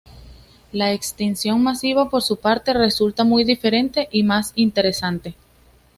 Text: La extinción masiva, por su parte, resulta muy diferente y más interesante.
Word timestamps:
La 0.71 0.93
extinción 0.93 1.61
masiva, 1.61 2.09
por 2.09 2.23
su 2.23 2.37
parte, 2.37 2.73
resulta 2.73 3.23
muy 3.23 3.43
diferente 3.43 4.07
y 4.11 4.23
más 4.23 4.51
interesante. 4.55 5.35